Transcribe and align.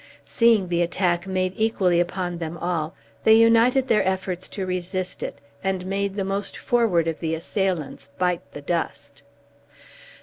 Seeing 0.25 0.67
the 0.69 0.81
attack 0.81 1.27
made 1.27 1.53
equally 1.55 1.99
upon 1.99 2.39
them 2.39 2.57
all, 2.57 2.95
they 3.23 3.35
united 3.35 3.87
their 3.87 4.03
efforts 4.03 4.49
to 4.49 4.65
resist 4.65 5.21
it, 5.21 5.39
and 5.63 5.85
made 5.85 6.15
the 6.15 6.25
most 6.25 6.57
forward 6.57 7.07
of 7.07 7.19
the 7.19 7.35
assailants 7.35 8.09
bite 8.17 8.53
the 8.53 8.63
dust. 8.63 9.21